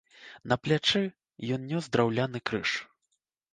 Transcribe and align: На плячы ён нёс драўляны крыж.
На 0.53 0.55
плячы 0.67 1.01
ён 1.59 1.69
нёс 1.73 1.91
драўляны 1.97 2.43
крыж. 2.51 2.69